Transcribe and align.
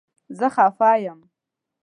زه 0.37 0.47
خفه 0.55 0.89
یم 1.09 1.19